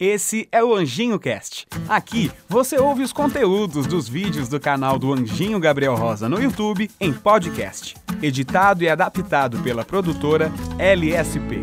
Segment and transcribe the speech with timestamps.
[0.00, 1.66] Esse é o Anjinho Cast.
[1.86, 6.90] Aqui você ouve os conteúdos dos vídeos do canal do Anjinho Gabriel Rosa no YouTube
[6.98, 11.58] em podcast, editado e adaptado pela produtora LSP.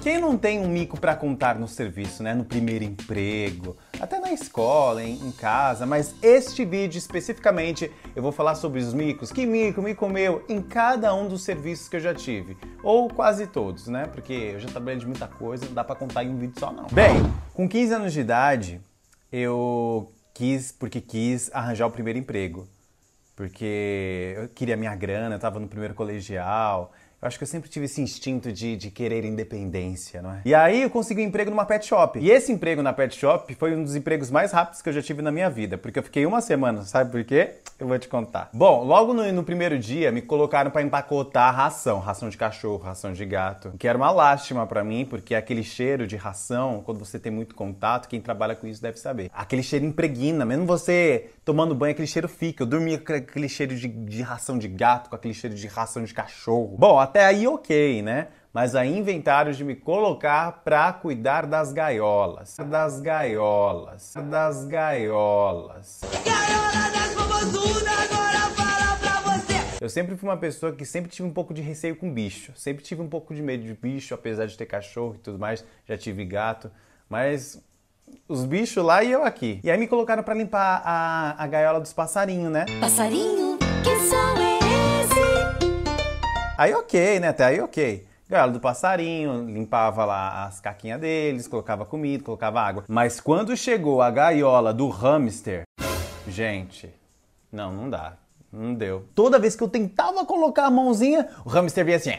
[0.00, 2.34] Quem não tem um mico para contar no serviço, né?
[2.34, 8.32] No primeiro emprego, até na escola, em, em, casa, mas este vídeo especificamente eu vou
[8.32, 9.32] falar sobre os micos.
[9.32, 12.56] Que mico, mico meu, em cada um dos serviços que eu já tive.
[12.82, 14.06] Ou quase todos, né?
[14.06, 16.72] Porque eu já trabalhei de muita coisa, não dá para contar em um vídeo só
[16.72, 16.86] não.
[16.86, 17.14] Bem,
[17.54, 18.80] com 15 anos de idade,
[19.32, 22.68] eu quis, porque quis arranjar o primeiro emprego.
[23.34, 26.92] Porque eu queria minha grana, eu tava no primeiro colegial,
[27.26, 30.42] acho que eu sempre tive esse instinto de, de querer independência, não é?
[30.44, 32.18] E aí eu consegui um emprego numa pet shop.
[32.18, 35.02] E esse emprego na pet shop foi um dos empregos mais rápidos que eu já
[35.02, 37.54] tive na minha vida, porque eu fiquei uma semana, sabe por quê?
[37.78, 38.48] Eu vou te contar.
[38.54, 43.12] Bom, logo no, no primeiro dia me colocaram para empacotar ração, ração de cachorro, ração
[43.12, 47.18] de gato, que era uma lástima para mim, porque aquele cheiro de ração, quando você
[47.18, 49.30] tem muito contato, quem trabalha com isso deve saber.
[49.34, 52.62] Aquele cheiro impregna, mesmo você tomando banho, aquele cheiro fica.
[52.64, 56.02] Eu dormia com aquele cheiro de, de ração de gato, com aquele cheiro de ração
[56.02, 56.74] de cachorro.
[56.76, 58.28] Bom, até aí ok, né?
[58.52, 62.56] Mas aí inventaram de me colocar pra cuidar das gaiolas.
[62.70, 64.14] Das gaiolas.
[64.30, 66.00] Das gaiolas.
[66.24, 67.14] Gaiola das
[67.86, 69.54] agora fala pra você!
[69.78, 72.52] Eu sempre fui uma pessoa que sempre tive um pouco de receio com bicho.
[72.56, 75.62] Sempre tive um pouco de medo de bicho, apesar de ter cachorro e tudo mais.
[75.86, 76.70] Já tive gato.
[77.10, 77.62] Mas
[78.26, 79.60] os bichos lá e eu aqui.
[79.62, 82.64] E aí me colocaram para limpar a, a gaiola dos passarinhos, né?
[82.80, 84.65] Passarinho, que som é
[86.56, 87.28] Aí ok, né?
[87.28, 88.06] Até aí ok.
[88.28, 92.84] Gaiola do passarinho, limpava lá as caquinhas deles, colocava comida, colocava água.
[92.88, 95.62] Mas quando chegou a gaiola do hamster,
[96.26, 96.92] gente,
[97.52, 98.14] não, não dá.
[98.52, 99.06] Não deu.
[99.14, 102.14] Toda vez que eu tentava colocar a mãozinha, o hamster vinha assim.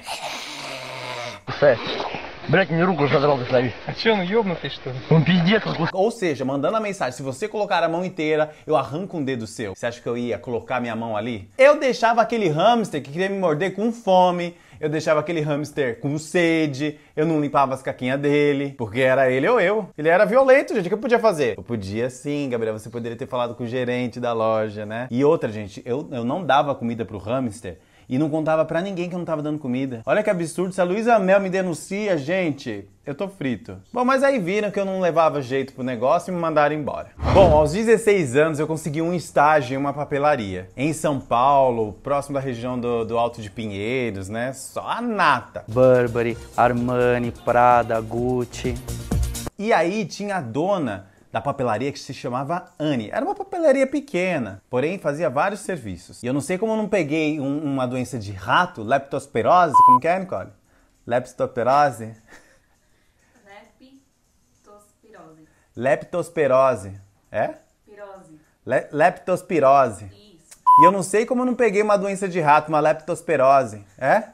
[1.59, 2.16] Certo.
[2.48, 3.72] Блять, мне руку задрал доставить.
[3.86, 4.96] А че, он ёбнутый, что ли?
[5.10, 5.88] Он пиздец какой.
[5.92, 9.46] Ou seja, mandando a mensagem, se você colocar a mão inteira, eu arranco um dedo
[9.46, 9.74] seu.
[9.74, 11.48] Você acha que eu ia colocar minha mão ali?
[11.56, 16.18] Eu deixava aquele hamster que queria me morder com fome, eu deixava aquele hamster com
[16.18, 19.89] sede, eu não limpava as caquinhas dele, porque era ele ou eu.
[19.96, 21.56] Ele era violento, gente, o que eu podia fazer?
[21.56, 25.06] Eu podia sim, Gabriel, você poderia ter falado com o gerente da loja, né?
[25.08, 27.78] E outra, gente, eu, eu não dava comida pro hamster
[28.09, 30.01] e não contava para ninguém que eu não tava dando comida.
[30.05, 33.77] Olha que absurdo, se a Luísa Mel me denuncia, gente, eu tô frito.
[33.91, 37.09] Bom, mas aí viram que eu não levava jeito pro negócio e me mandaram embora.
[37.33, 40.69] Bom, aos 16 anos eu consegui um estágio em uma papelaria.
[40.75, 44.53] Em São Paulo, próximo da região do, do Alto de Pinheiros, né?
[44.53, 45.63] Só a nata.
[45.67, 48.75] Burberry, Armani, Prada, Gucci.
[49.59, 51.07] E aí tinha a dona
[51.37, 53.11] da papelaria que se chamava Anne.
[53.11, 56.23] Era uma papelaria pequena, porém fazia vários serviços.
[56.23, 59.99] E eu não sei como eu não peguei um, uma doença de rato, leptospirose, como
[59.99, 60.49] que é, Nicole?
[61.05, 62.15] Leptospirose?
[63.45, 65.48] Leptospirose.
[65.75, 66.99] Leptospirose.
[67.31, 67.54] É?
[67.86, 68.39] Pirose.
[68.65, 70.05] Le leptospirose.
[70.05, 70.58] Isso.
[70.81, 73.86] E eu não sei como eu não peguei uma doença de rato, uma leptospirose.
[73.95, 74.30] É?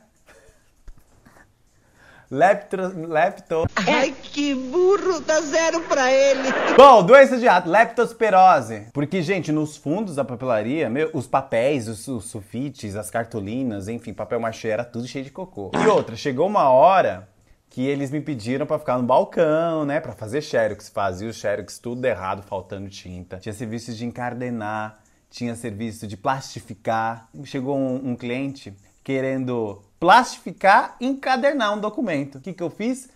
[2.34, 3.68] Leptro, lepto...
[3.76, 6.50] Ai, que burro, dá zero pra ele.
[6.76, 8.88] Bom, doença de rato, leptospirose.
[8.92, 14.16] Porque, gente, nos fundos da papelaria, meu, os papéis, os, os sulfites, as cartolinas, enfim,
[14.16, 15.70] papel machê, era tudo cheio de cocô.
[15.76, 17.30] E outra, chegou uma hora
[17.70, 21.78] que eles me pediram para ficar no balcão, né, para fazer xerox, fazia os xerox
[21.78, 23.38] tudo errado, faltando tinta.
[23.38, 24.98] Tinha serviço de encardenar,
[25.30, 27.30] tinha serviço de plastificar.
[27.44, 32.38] Chegou um, um cliente querendo plastificar e encadernar um documento.
[32.38, 33.10] O que, que eu fiz?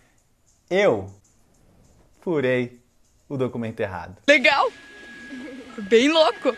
[0.70, 1.10] Eu
[2.22, 2.82] furei
[3.30, 4.18] o documento errado.
[4.28, 4.72] Legal!
[5.90, 6.56] Bem louco!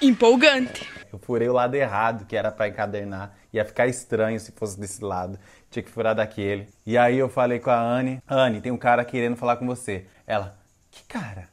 [0.00, 0.88] Empolgante!
[1.12, 3.34] Eu furei o lado errado, que era para encadernar.
[3.52, 5.38] Ia ficar estranho se fosse desse lado.
[5.70, 6.68] Tinha que furar daquele.
[6.86, 10.06] E aí eu falei com a Anne: Anne, tem um cara querendo falar com você.
[10.26, 10.56] Ela:
[10.90, 11.48] Que cara?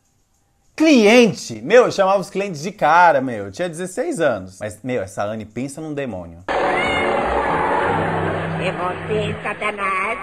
[0.75, 1.61] Cliente!
[1.61, 3.45] Meu, eu chamava os clientes de cara, meu.
[3.45, 4.59] Eu tinha 16 anos.
[4.61, 6.45] Mas, meu, essa Anne pensa num demônio.
[8.61, 10.19] É você, Satanás.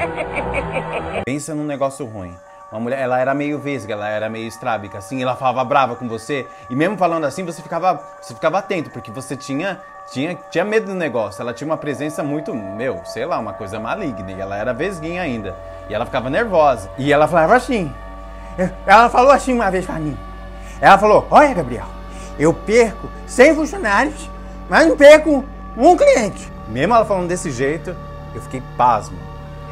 [1.24, 2.36] Pensa num negócio ruim.
[2.70, 6.06] Uma mulher, ela era meio vesga, ela era meio estrábica, assim, ela falava brava com
[6.06, 9.80] você, e mesmo falando assim, você ficava, você ficava atento, porque você tinha,
[10.12, 11.42] tinha, tinha medo do negócio.
[11.42, 15.22] Ela tinha uma presença muito, meu, sei lá, uma coisa maligna, e ela era vesguinha
[15.22, 15.56] ainda.
[15.88, 16.88] E ela ficava nervosa.
[16.96, 17.92] E ela falava assim.
[18.86, 20.16] Ela falou assim uma vez pra mim.
[20.80, 21.86] Ela falou: Olha, Gabriel,
[22.38, 24.30] eu perco 100 funcionários,
[24.68, 25.44] mas não perco
[25.76, 26.59] um cliente.
[26.70, 27.96] Mesmo ela falando desse jeito,
[28.32, 29.18] eu fiquei pasmo.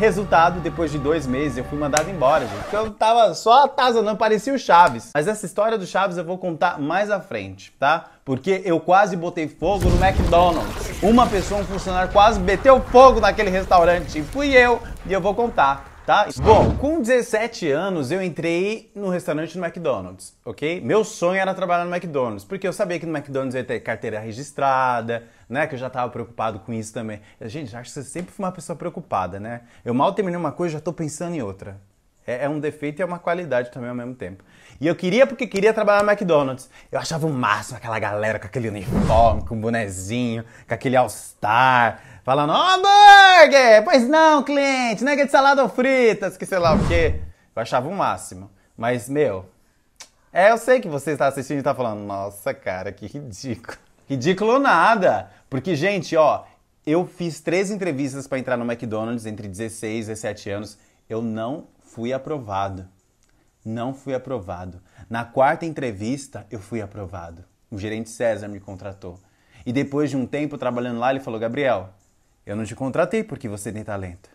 [0.00, 2.61] Resultado, depois de dois meses, eu fui mandado embora, gente.
[2.62, 5.11] Porque eu tava só atazanando, parecia o Chaves.
[5.15, 8.06] Mas essa história do Chaves eu vou contar mais à frente, tá?
[8.25, 11.03] Porque eu quase botei fogo no McDonald's.
[11.03, 14.21] Uma pessoa, um funcionário, quase meteu fogo naquele restaurante.
[14.23, 16.27] Fui eu e eu vou contar tá?
[16.39, 20.81] Bom, com 17 anos eu entrei no restaurante do McDonald's, ok?
[20.81, 24.19] Meu sonho era trabalhar no McDonald's, porque eu sabia que no McDonald's ia ter carteira
[24.19, 25.67] registrada, né?
[25.67, 27.21] Que eu já tava preocupado com isso também.
[27.43, 29.62] Gente, acho que você sempre foi uma pessoa preocupada, né?
[29.85, 31.81] Eu mal terminei uma coisa, já tô pensando em outra.
[32.27, 34.45] É, é um defeito e é uma qualidade também ao mesmo tempo.
[34.79, 36.69] E eu queria porque queria trabalhar no McDonald's.
[36.93, 42.00] Eu achava o máximo aquela galera com aquele uniforme, com o bonezinho, com aquele All-Star,
[42.23, 43.83] falando, hambúrguer!
[43.83, 47.21] Pois não, cliente, nugget de salada ou fritas, que sei lá o quê.
[47.56, 48.50] Eu achava o máximo.
[48.77, 49.47] Mas, meu,
[50.33, 53.79] é, eu sei que você está assistindo e está falando, nossa, cara, que ridículo.
[54.08, 55.31] Ridículo nada.
[55.50, 56.44] Porque, gente, ó,
[56.87, 60.78] eu fiz três entrevistas para entrar no McDonald's entre 16 e 17 anos.
[61.08, 62.88] Eu não fui aprovado.
[63.62, 64.81] Não fui aprovado.
[65.10, 67.44] Na quarta entrevista, eu fui aprovado.
[67.70, 69.20] O gerente César me contratou.
[69.66, 71.90] E depois de um tempo trabalhando lá, ele falou: Gabriel,
[72.46, 74.31] eu não te contratei porque você tem talento.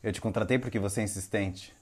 [0.00, 1.74] Eu te contratei porque você é insistente.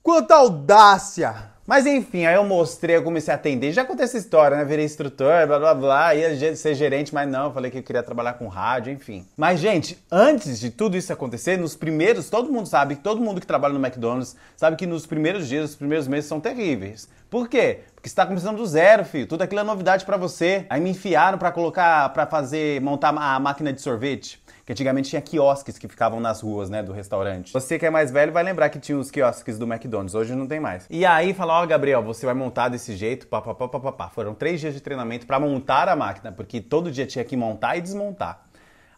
[0.00, 1.53] Quanta audácia!
[1.66, 3.72] Mas enfim, aí eu mostrei, eu comecei a atender.
[3.72, 4.64] Já aconteceu essa história, né?
[4.66, 8.34] Virei instrutor, blá blá blá, ia ser gerente, mas não, falei que eu queria trabalhar
[8.34, 9.26] com rádio, enfim.
[9.34, 13.46] Mas, gente, antes de tudo isso acontecer, nos primeiros, todo mundo sabe, todo mundo que
[13.46, 17.08] trabalha no McDonald's sabe que nos primeiros dias, os primeiros meses são terríveis.
[17.30, 17.80] Por quê?
[17.94, 19.26] Porque você tá começando do zero, filho.
[19.26, 20.66] Tudo aquilo é novidade para você.
[20.68, 25.20] Aí me enfiaram para colocar, para fazer, montar a máquina de sorvete que antigamente tinha
[25.20, 27.52] quiosques que ficavam nas ruas, né, do restaurante.
[27.52, 30.46] Você que é mais velho vai lembrar que tinha os quiosques do McDonald's, hoje não
[30.46, 30.86] tem mais.
[30.88, 34.08] E aí falou, ó, oh, Gabriel, você vai montar desse jeito, papapá.
[34.08, 37.76] Foram três dias de treinamento para montar a máquina, porque todo dia tinha que montar
[37.76, 38.46] e desmontar.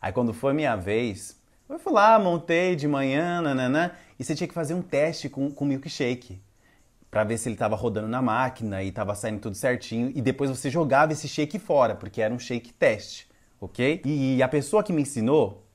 [0.00, 1.36] Aí quando foi minha vez,
[1.68, 5.50] eu fui lá, montei de manhã, nananã, e você tinha que fazer um teste com,
[5.50, 6.40] com milkshake
[7.10, 10.12] para ver se ele estava rodando na máquina e estava saindo tudo certinho.
[10.14, 13.25] E depois você jogava esse shake fora, porque era um shake teste
[13.60, 14.02] ok?
[14.04, 15.66] E a pessoa que me ensinou,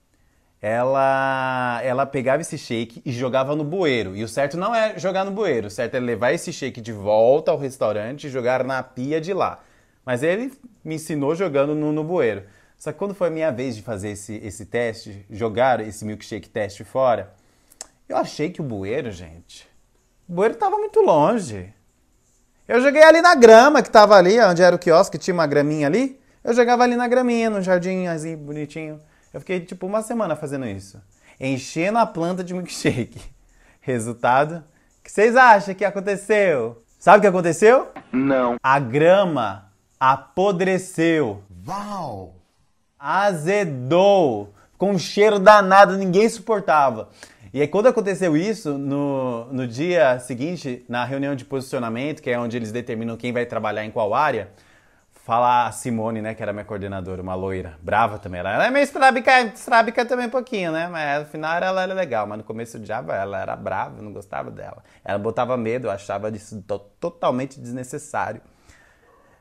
[0.62, 4.16] ela, ela pegava esse shake e jogava no bueiro.
[4.16, 6.94] E o certo não é jogar no bueiro, o certo é levar esse shake de
[6.94, 9.60] volta ao restaurante e jogar na pia de lá.
[10.06, 12.44] Mas ele me ensinou jogando no, no bueiro.
[12.78, 16.50] Só que quando foi a minha vez de fazer esse, esse teste, jogar esse milkshake
[16.50, 17.34] teste fora,
[18.08, 19.68] eu achei que o bueiro, gente,
[20.28, 21.74] o bueiro estava muito longe.
[22.68, 25.88] Eu joguei ali na grama que estava ali, onde era o quiosque, tinha uma graminha
[25.88, 26.21] ali.
[26.44, 29.00] Eu jogava ali na graminha, no jardim, assim, bonitinho.
[29.34, 31.02] Eu fiquei tipo uma semana fazendo isso.
[31.40, 33.22] Enchendo a planta de milkshake.
[33.80, 34.64] Resultado?
[35.00, 36.82] O que vocês acham que aconteceu?
[37.00, 37.90] Sabe o que aconteceu?
[38.12, 38.56] Não.
[38.62, 41.44] A grama apodreceu.
[41.68, 42.36] Uau!
[43.00, 44.54] Azedou.
[44.78, 47.10] Com um cheiro danado, ninguém suportava.
[47.54, 52.40] E aí, quando aconteceu isso, no, no dia seguinte, na reunião de posicionamento, que é
[52.40, 54.50] onde eles determinam quem vai trabalhar em qual área,
[55.24, 58.40] Fala a Simone, né, que era minha coordenadora, uma loira, brava também.
[58.40, 60.88] Ela, é meio estrábica, estrábica também um pouquinho, né?
[60.88, 64.12] Mas no final ela era legal, mas no começo odiava ela, era brava, eu não
[64.12, 64.84] gostava dela.
[65.06, 66.64] Ela botava medo, eu achava isso
[67.00, 68.42] totalmente desnecessário.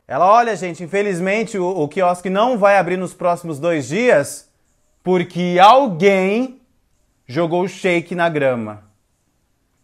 [0.07, 4.51] Ela, olha, gente, infelizmente o, o quiosque não vai abrir nos próximos dois dias
[5.03, 6.61] porque alguém
[7.25, 8.83] jogou shake na grama.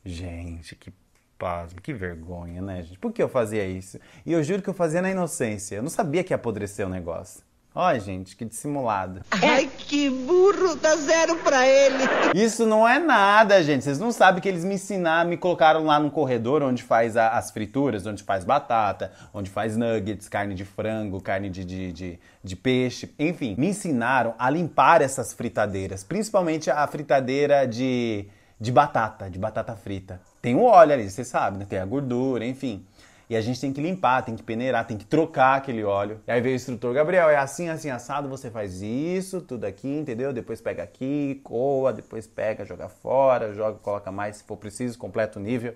[0.06, 0.94] Gente, que
[1.38, 3.00] pasmo, que vergonha, né, gente?
[3.00, 4.00] Por que eu fazia isso?
[4.26, 5.76] E eu juro que eu fazia na inocência.
[5.76, 7.48] Eu não sabia que ia apodrecer o negócio.
[7.80, 9.22] Olha, gente, que dissimulado.
[9.30, 12.06] Ai, que burro, dá zero pra ele.
[12.34, 13.84] Isso não é nada, gente.
[13.84, 17.38] Vocês não sabem que eles me ensinaram, me colocaram lá no corredor onde faz a,
[17.38, 22.20] as frituras, onde faz batata, onde faz nuggets, carne de frango, carne de, de, de,
[22.44, 23.14] de peixe.
[23.20, 28.28] Enfim, me ensinaram a limpar essas fritadeiras, principalmente a fritadeira de
[28.60, 30.20] de batata, de batata frita.
[30.42, 31.66] Tem o óleo ali, você sabe, né?
[31.68, 32.86] Tem a gordura, enfim.
[33.30, 36.22] E a gente tem que limpar, tem que peneirar, tem que trocar aquele óleo.
[36.26, 39.90] E aí veio o instrutor, Gabriel, é assim, assim, assado, você faz isso, tudo aqui,
[39.90, 40.32] entendeu?
[40.32, 45.40] Depois pega aqui, coa, depois pega, joga fora, joga, coloca mais se for preciso, completa
[45.40, 45.74] o nível.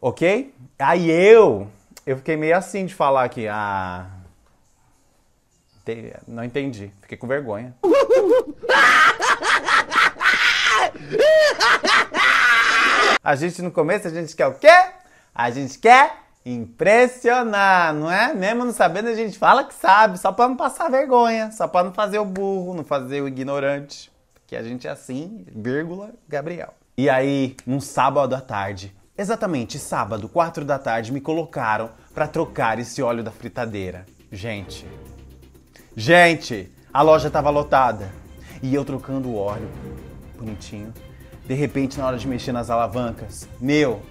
[0.00, 0.52] Ok?
[0.76, 1.68] Aí eu,
[2.04, 4.10] eu fiquei meio assim de falar aqui, ah...
[6.26, 7.74] Não entendi, fiquei com vergonha.
[13.22, 14.72] A gente no começo, a gente quer o quê?
[15.34, 18.32] A gente quer impressionar, não é?
[18.32, 21.84] Mesmo não sabendo, a gente fala que sabe, só para não passar vergonha, só para
[21.84, 24.10] não fazer o burro, não fazer o ignorante.
[24.34, 26.74] Porque a gente é assim, vírgula, Gabriel.
[26.96, 32.78] E aí, num sábado à tarde, exatamente sábado, quatro da tarde, me colocaram para trocar
[32.78, 34.06] esse óleo da fritadeira.
[34.32, 34.88] Gente,
[35.94, 38.10] gente, a loja tava lotada.
[38.62, 39.70] E eu trocando o óleo,
[40.38, 40.92] bonitinho.
[41.50, 44.02] De repente, na hora de mexer nas alavancas, meu,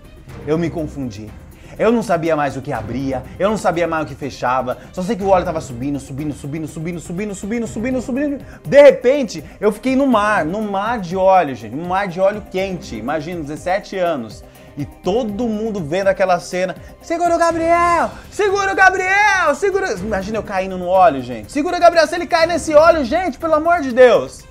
[0.46, 1.30] eu me confundi.
[1.78, 4.78] Eu não sabia mais o que abria, eu não sabia mais o que fechava.
[4.92, 8.46] Só sei que o óleo tava subindo, subindo, subindo, subindo, subindo, subindo, subindo, subindo.
[8.66, 12.44] De repente, eu fiquei no mar, no mar de óleo, gente, no mar de óleo
[12.52, 12.98] quente.
[12.98, 14.44] Imagina, 17 anos.
[14.78, 16.76] E todo mundo vendo aquela cena.
[17.02, 18.12] Segura o Gabriel!
[18.30, 19.56] Segura o Gabriel!
[19.56, 19.94] Segura.
[19.94, 21.54] Imagina eu caindo no óleo, gente.
[21.54, 22.06] Segura o Gabriel.
[22.06, 24.49] Se ele cair nesse óleo, gente, pelo amor de Deus.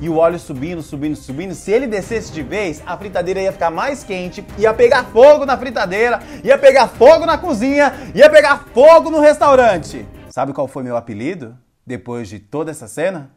[0.00, 1.54] E o óleo subindo, subindo, subindo.
[1.54, 5.56] Se ele descesse de vez, a fritadeira ia ficar mais quente, ia pegar fogo na
[5.56, 10.06] fritadeira, ia pegar fogo na cozinha, ia pegar fogo no restaurante.
[10.30, 13.30] Sabe qual foi meu apelido depois de toda essa cena?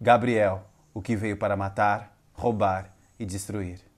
[0.00, 0.64] Gabriel,
[0.94, 3.90] o que veio para matar, roubar e destruir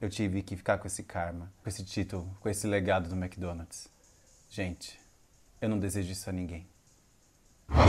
[0.00, 3.88] eu tive que ficar com esse karma, com esse título, com esse legado do McDonald's.
[4.48, 4.98] Gente,
[5.60, 6.66] eu não desejo isso a ninguém.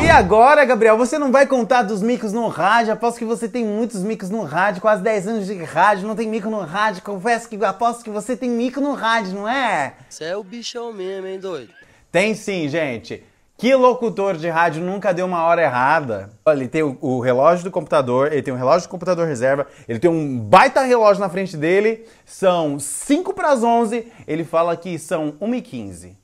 [0.04, 2.94] E agora, Gabriel, você não vai contar dos micos no rádio?
[2.94, 6.28] Aposto que você tem muitos micos no rádio, quase 10 anos de rádio, não tem
[6.28, 7.02] mico no rádio.
[7.02, 9.94] Confesso que aposto que você tem mico no rádio, não é?
[10.10, 11.72] Você é o bichão mesmo, hein, doido?
[12.12, 13.24] Tem sim, gente.
[13.58, 16.32] Que locutor de rádio nunca deu uma hora errada?
[16.44, 19.68] Olha, ele tem o, o, relógio do computador, ele tem um relógio do computador reserva,
[19.88, 24.76] ele tem um baita relógio na frente dele, são 5 para as 11, ele fala
[24.76, 26.21] que são 1 e 15.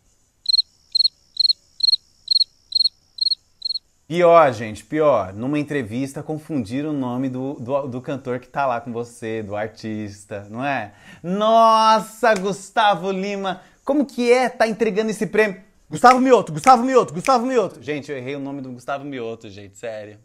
[4.07, 5.33] Pior, gente, pior.
[5.33, 9.53] Numa entrevista, confundir o nome do, do, do, cantor que tá lá com você, do
[9.53, 10.93] artista, não é?
[11.21, 15.61] Nossa, Gustavo Lima, como que é tá entregando esse prêmio?
[15.89, 17.83] Gustavo Mioto, Gustavo Mioto, Gustavo Mioto.
[17.83, 20.17] Gente, eu errei o nome do Gustavo Mioto, gente, sério.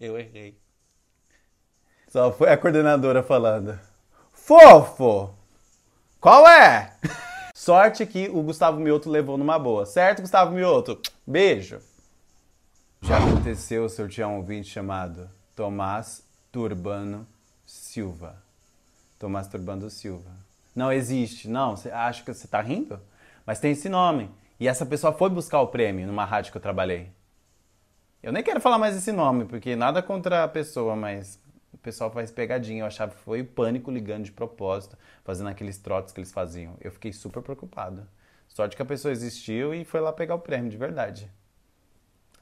[0.00, 0.58] Eu errei.
[2.08, 3.78] Só foi a coordenadora falando.
[4.32, 5.32] Fofo!
[6.20, 6.96] Qual é?
[7.54, 11.00] Sorte que o Gustavo Mioto levou numa boa, certo, Gustavo Mioto?
[11.24, 11.78] Beijo.
[13.06, 17.26] Já aconteceu sortear um ouvinte chamado Tomás Turbano
[17.66, 18.42] Silva.
[19.18, 20.30] Tomás Turbano Silva.
[20.74, 21.76] Não existe, não.
[21.76, 22.98] Você acha que você tá rindo?
[23.44, 24.30] Mas tem esse nome.
[24.58, 27.10] E essa pessoa foi buscar o prêmio numa rádio que eu trabalhei.
[28.22, 31.38] Eu nem quero falar mais esse nome, porque nada contra a pessoa, mas
[31.74, 32.84] o pessoal faz pegadinha.
[32.84, 36.74] Eu achava que foi o pânico ligando de propósito, fazendo aqueles trotes que eles faziam.
[36.80, 38.08] Eu fiquei super preocupado.
[38.48, 41.30] Sorte que a pessoa existiu e foi lá pegar o prêmio, de verdade.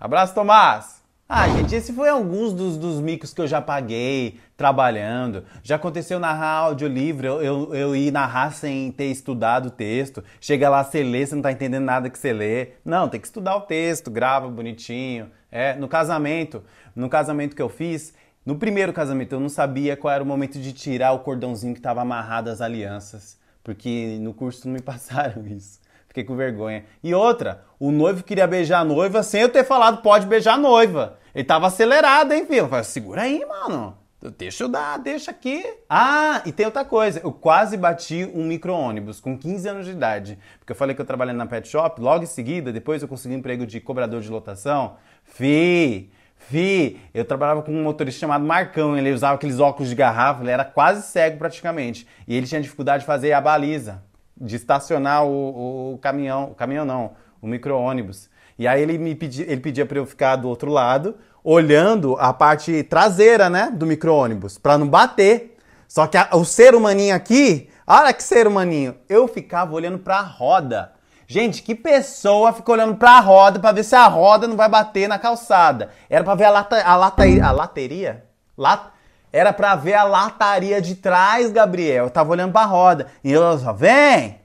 [0.03, 1.01] Abraço, Tomás!
[1.29, 5.45] Ah, gente, esse foi alguns dos, dos micos que eu já paguei trabalhando.
[5.63, 10.25] Já aconteceu narrar audiolivro, eu, eu, eu ir narrar sem ter estudado o texto.
[10.41, 12.71] Chega lá, você lê, você não tá entendendo nada que você lê.
[12.85, 15.31] Não, tem que estudar o texto, grava bonitinho.
[15.53, 16.65] É, no casamento,
[16.97, 18.13] no casamento que eu fiz,
[18.45, 21.79] no primeiro casamento eu não sabia qual era o momento de tirar o cordãozinho que
[21.79, 25.79] estava amarrado às alianças, porque no curso não me passaram isso.
[26.13, 26.85] Fiquei com vergonha.
[27.03, 30.59] E outra, o noivo queria beijar a noiva sem eu ter falado pode beijar a
[30.59, 31.17] noiva.
[31.35, 32.59] Ele tava acelerado, hein, filho?
[32.59, 33.97] Eu falei, segura aí, mano.
[34.37, 35.65] Deixa eu dar, deixa aqui.
[35.89, 37.19] Ah, e tem outra coisa.
[37.25, 40.39] Eu quase bati um micro-ônibus com 15 anos de idade.
[40.59, 41.99] Porque eu falei que eu trabalhei na pet shop.
[41.99, 44.97] Logo em seguida, depois eu consegui um emprego de cobrador de lotação.
[45.25, 48.99] Fi, fi, eu trabalhava com um motorista chamado Marcão.
[48.99, 50.43] Ele usava aqueles óculos de garrafa.
[50.43, 52.07] Ele era quase cego praticamente.
[52.29, 54.12] E ele tinha dificuldade de fazer a baliza.
[54.43, 56.51] De estacionar o, o caminhão.
[56.51, 58.29] O caminhão não, o micro-ônibus.
[58.59, 62.33] E aí ele me pedia, ele pedia para eu ficar do outro lado, olhando a
[62.33, 65.57] parte traseira, né, do micro-ônibus, para não bater.
[65.89, 70.19] Só que a, o ser humaninho aqui, olha que ser humaninho, eu ficava olhando para
[70.19, 70.93] a roda.
[71.27, 74.69] Gente, que pessoa fica olhando para a roda para ver se a roda não vai
[74.69, 75.91] bater na calçada?
[76.11, 78.25] Era para ver a lata, a lata, a lateria?
[78.57, 78.92] Lat,
[79.33, 82.05] era para ver a lataria de trás, Gabriel.
[82.05, 83.07] Eu tava olhando para a roda.
[83.25, 84.41] E eu só, vem!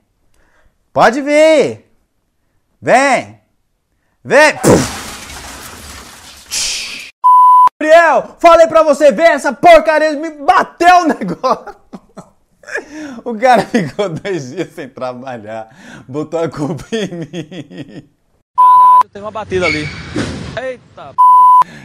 [0.94, 1.86] Pode vir!
[2.82, 3.41] Vem!
[4.24, 4.53] Vem!
[7.79, 11.75] Gabriel, falei pra você ver essa porcaria, me bateu o negócio.
[13.24, 15.70] O cara ficou dois dias sem trabalhar,
[16.06, 18.10] botou a culpa em mim.
[18.58, 19.88] Caralho, tem uma batida ali.
[20.62, 21.37] Eita, p...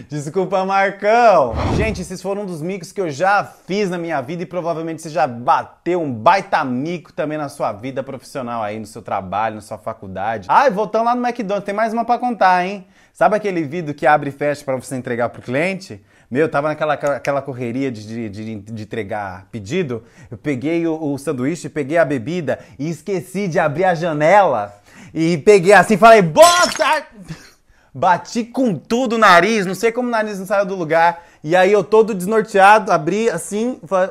[0.09, 1.55] Desculpa, Marcão.
[1.77, 5.03] Gente, esses foram um dos micos que eu já fiz na minha vida e provavelmente
[5.03, 9.57] você já bateu um baita mico também na sua vida profissional aí, no seu trabalho,
[9.57, 10.47] na sua faculdade.
[10.51, 12.87] Ai, voltando lá no McDonald's, tem mais uma pra contar, hein?
[13.13, 16.03] Sabe aquele vidro que abre e fecha para você entregar pro cliente?
[16.31, 20.03] Meu, tava naquela aquela correria de, de, de, entregar pedido.
[20.31, 24.75] Eu peguei o, o sanduíche, peguei a bebida e esqueci de abrir a janela.
[25.13, 27.52] E peguei assim e falei, boa tarde!
[27.95, 31.25] Bati com tudo o nariz, não sei como o nariz não saiu do lugar.
[31.45, 34.11] E aí eu todo desnorteado, abri assim, falei,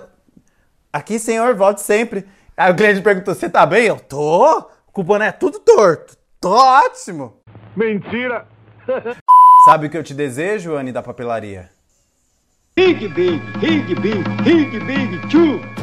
[0.93, 2.27] aqui senhor, volte sempre.
[2.55, 3.85] Aí o cliente perguntou, você tá bem?
[3.85, 6.15] Eu, tô, com o boné tudo torto.
[6.39, 7.41] Tô ótimo.
[7.75, 8.47] Mentira!
[9.65, 11.69] Sabe o que eu te desejo, Anne da papelaria?
[12.75, 15.80] Big, big, big, big, big, big, tchu!